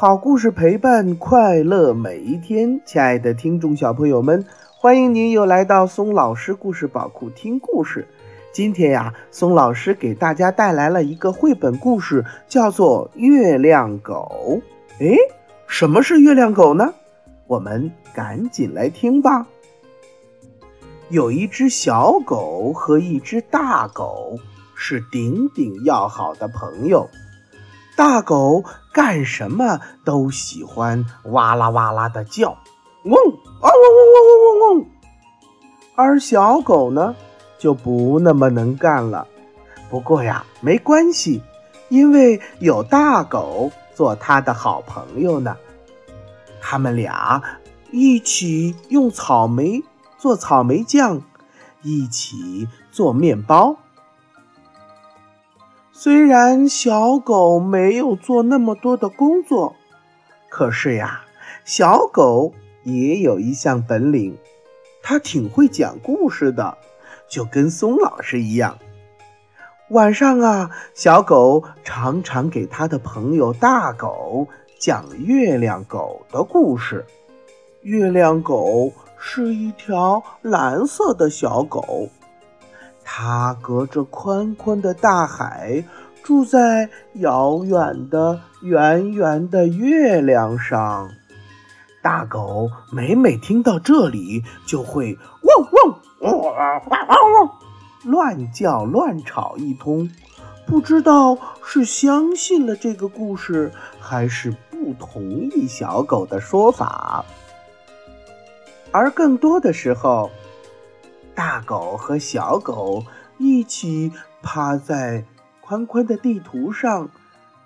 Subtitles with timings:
[0.00, 4.44] 好故事陪伴快乐每一天，亲爱的听众小朋友们，
[4.76, 8.06] 欢迎您又来到松老师故事宝库听故事。
[8.52, 14.62] 今天呀，松老师给大家带来了一个绘本故事，叫做《月亮狗》。
[15.04, 15.16] 哎，
[15.66, 16.94] 什么是月亮狗呢？
[17.48, 19.48] 我们赶紧来听吧。
[21.08, 24.38] 有一只小狗和一只大狗
[24.76, 27.08] 是顶顶要好的朋友。
[27.98, 28.62] 大狗
[28.92, 32.50] 干什么都喜欢哇啦哇啦的叫，
[33.02, 34.86] 嗡啊嗡嗡嗡嗡嗡嗡。
[35.96, 37.16] 而小狗呢，
[37.58, 39.26] 就不那么能干了。
[39.90, 41.42] 不过呀，没关系，
[41.88, 45.56] 因为有大狗做它的好朋友呢。
[46.60, 47.42] 他们俩
[47.90, 49.82] 一起用草莓
[50.18, 51.20] 做草莓酱，
[51.82, 53.76] 一起做面包。
[56.00, 59.74] 虽然小狗没有做那么多的工作，
[60.48, 61.22] 可是呀，
[61.64, 62.52] 小狗
[62.84, 64.38] 也有一项本领，
[65.02, 66.78] 它挺会讲故事的，
[67.28, 68.78] 就跟松老师一样。
[69.88, 74.46] 晚上啊，小狗常常给它的朋友大狗
[74.78, 77.04] 讲月亮狗的故事。
[77.82, 82.08] 月亮狗是一条蓝色的小狗。
[83.10, 85.82] 它隔着宽宽的大海，
[86.22, 91.08] 住在遥远的圆圆的月亮上。
[92.02, 97.50] 大狗每每听到这里，就会汪汪汪汪汪汪
[98.04, 100.10] 乱叫乱吵一通，
[100.66, 107.24] 不知道是相信了这个故事，还是不同意小狗的说法。
[108.92, 110.30] 而更多的时候，
[111.38, 113.04] 大狗和小狗
[113.38, 114.10] 一起
[114.42, 115.24] 趴在
[115.60, 117.08] 宽宽的地图上，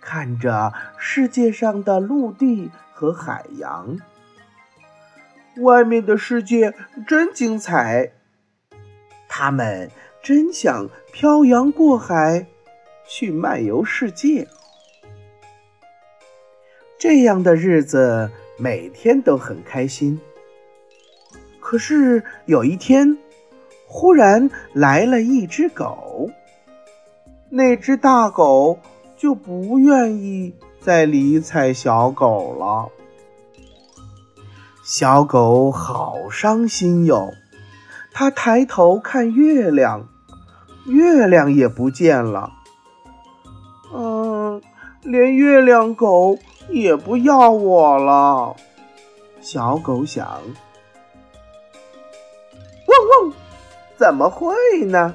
[0.00, 3.98] 看着世界上的陆地和海洋。
[5.56, 6.72] 外面的世界
[7.08, 8.12] 真精彩，
[9.28, 9.90] 他们
[10.22, 12.46] 真想漂洋过海
[13.08, 14.46] 去漫游世界。
[16.96, 20.20] 这样的日子每天都很开心。
[21.58, 23.18] 可是有一天。
[23.86, 26.30] 忽然来了一只狗，
[27.48, 28.78] 那只大狗
[29.16, 32.88] 就不愿意再理睬小狗了。
[34.84, 37.32] 小狗好伤心哟，
[38.12, 40.08] 它抬头看月亮，
[40.86, 42.52] 月亮也不见了。
[43.94, 44.60] 嗯，
[45.02, 48.54] 连月亮狗也不要我了。
[49.40, 50.40] 小狗想。
[53.96, 55.14] 怎么会呢？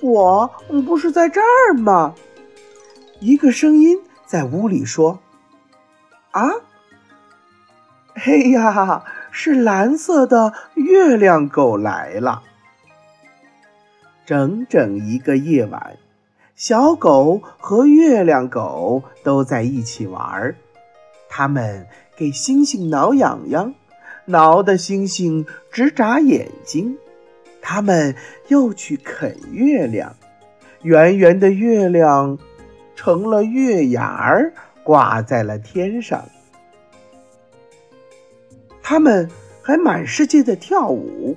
[0.00, 0.50] 我
[0.86, 2.14] 不是在这儿吗？
[3.20, 5.18] 一个声音在屋里说
[6.30, 6.50] ：“啊，
[8.14, 12.42] 嘿呀，是蓝色的月亮狗来了。”
[14.24, 15.96] 整整一个夜晚，
[16.54, 20.54] 小狗和月亮狗都在一起玩儿。
[21.28, 21.86] 他们
[22.16, 23.74] 给星星挠痒痒，
[24.26, 26.96] 挠得星星直眨眼睛。
[27.70, 28.14] 他们
[28.46, 30.16] 又去啃月亮，
[30.80, 32.38] 圆圆的月亮
[32.96, 36.24] 成了月牙儿，挂在了天上。
[38.82, 39.30] 他们
[39.62, 41.36] 还满世界的跳舞，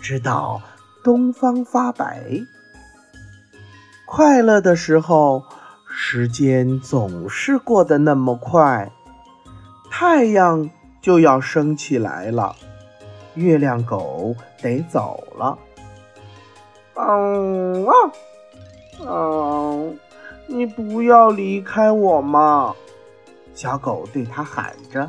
[0.00, 0.62] 直到
[1.04, 2.40] 东方发白。
[4.06, 5.44] 快乐的时候，
[5.94, 8.90] 时间总是过得那么快，
[9.90, 10.70] 太阳
[11.02, 12.56] 就要升起来了。
[13.40, 15.58] 月亮狗得走了。
[16.94, 17.92] 嗯啊，
[19.00, 19.98] 嗯，
[20.46, 22.74] 你不要离开我嘛！
[23.54, 25.08] 小狗对它喊着：“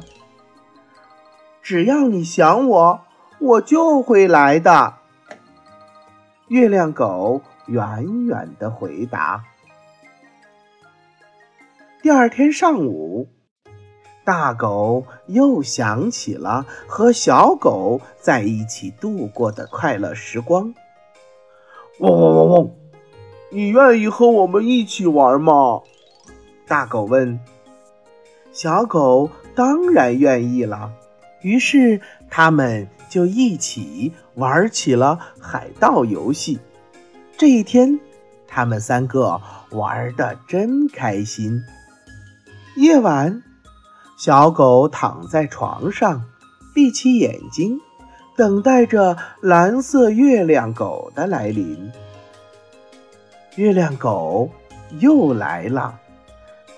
[1.62, 3.02] 只要你想我，
[3.40, 4.94] 我就会来的。”
[6.48, 9.44] 月亮狗远远的回答。
[12.02, 13.28] 第二天上午。
[14.24, 20.74] 大狗又想起了和小狗在一起度过的快乐时光。
[22.00, 22.70] 汪汪汪汪！
[23.50, 25.82] 你愿意和我们一起玩吗？
[26.68, 27.40] 大狗问。
[28.54, 30.92] 小狗当然愿意了。
[31.42, 36.60] 于是他们就一起玩起了海盗游戏。
[37.36, 38.00] 这一天，
[38.48, 39.42] 他们三个
[39.72, 41.64] 玩的真开心。
[42.76, 43.42] 夜晚。
[44.24, 46.24] 小狗躺在床上，
[46.76, 47.80] 闭起眼睛，
[48.38, 51.92] 等待着蓝色月亮狗的来临。
[53.56, 54.52] 月亮狗
[55.00, 56.00] 又来了，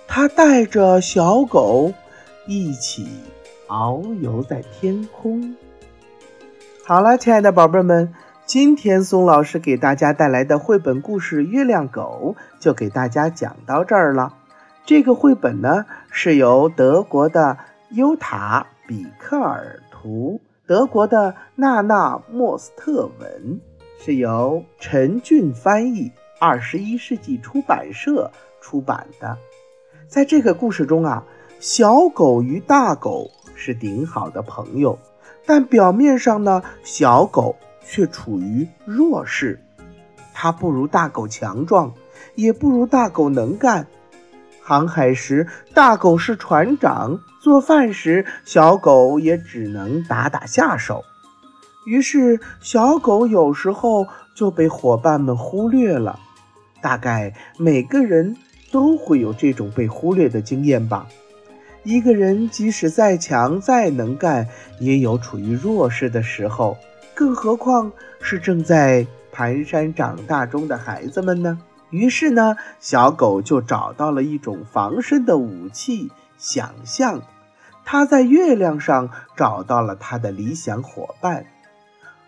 [0.08, 1.92] 它带着小狗
[2.48, 3.10] 一起
[3.68, 5.54] 遨游在天空。
[6.86, 8.14] 好了，亲爱的宝贝们，
[8.46, 14.34] 今天松老师给大家带来的绘本故事《月亮狗》就给大家讲到这儿了。
[14.86, 17.58] 这个绘本呢，是由德国的
[17.92, 23.62] 尤塔·比克尔图，德国的娜娜·莫斯特文，
[23.98, 29.38] 是由陈俊翻译，二十一世纪出版社出版的。
[30.06, 31.24] 在这个故事中啊，
[31.62, 35.00] 小狗与大狗是顶好的朋友，
[35.46, 39.58] 但表面上呢，小狗却处于弱势。
[40.34, 41.94] 它不如大狗强壮，
[42.36, 43.88] 也不如大狗能干。
[44.64, 51.04] 航海时，大狗是船长；做饭时，小狗也只能打打下手。
[51.86, 56.18] 于是，小狗有时候就被伙伴们忽略了。
[56.82, 58.36] 大概每个人。
[58.74, 61.06] 都会有这种被忽略的经验吧。
[61.84, 64.48] 一个人即使再强再能干，
[64.80, 66.76] 也有处于弱势的时候，
[67.14, 71.60] 更何况是正在蹒跚长大中的孩子们呢？
[71.94, 76.10] 于是呢，小狗就找到了一种防身的武器——
[76.40, 77.22] 想象。
[77.86, 81.46] 它在月亮上找到了它的理想伙伴，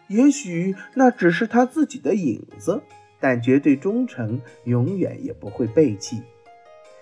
[0.08, 2.84] 也许那只是它自己的影子，
[3.20, 6.22] 但绝对忠诚，永远也不会背弃。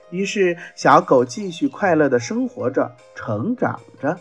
[0.10, 4.18] 于是，小狗继续快乐地生活着，成长着。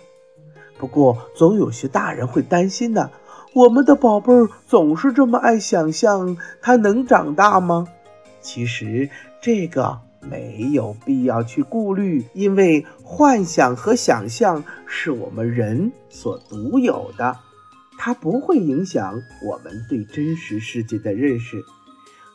[0.78, 3.08] 不过，总有些大人会担心呢：
[3.54, 7.86] 我们的宝贝儿总是这么爱想象，它能长大吗？
[8.42, 9.08] 其实，
[9.40, 17.38] 这个没有必要去顾虑，因为幻想和想象是我们人所独有的，
[17.98, 21.62] 它不会影响我们对真实世界的认识。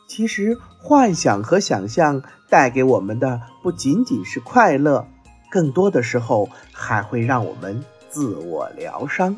[0.08, 5.06] 其实，幻想和想象带给我们的不仅仅是快乐，
[5.50, 9.36] 更多的时候还会让我们自我疗伤。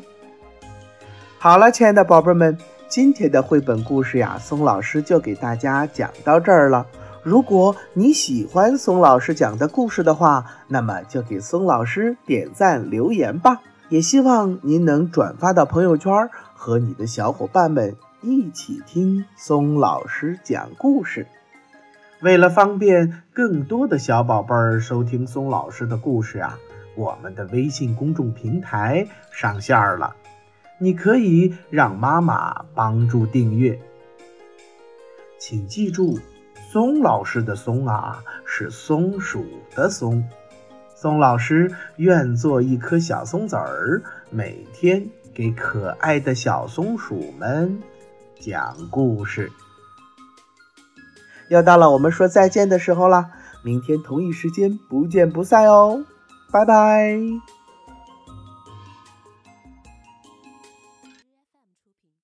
[1.37, 2.57] 好了，亲爱的宝贝们，
[2.91, 6.85] 今天的绘本故事呀，松老师就给大家讲到这儿了。
[7.23, 13.61] 如果你喜欢松老师讲的故事的话，那么就给松老师点赞留言吧。
[13.87, 16.11] 也希望您能转发到朋友圈，
[16.53, 17.95] 和你的小伙伴们。
[18.21, 21.25] 一起听松老师讲故事。
[22.19, 26.59] 为了方便更多的小宝贝儿收听松老师的故事啊，
[26.97, 30.13] 我们的微信公众平台上线了，
[30.81, 33.79] 你可以让妈妈帮助订阅。
[35.37, 36.17] 请记住，
[36.71, 39.45] 松老师的“松”啊，是松鼠
[39.75, 40.27] 的“松”。
[40.97, 44.01] 松老师愿做一颗小松子儿，
[44.31, 47.79] 每天给可爱的小松鼠们。
[48.39, 49.51] 讲故事，
[51.49, 53.29] 又到了我们说再见的时候了。
[53.63, 56.03] 明天同一时间不见不散哦，
[56.51, 57.60] 拜拜。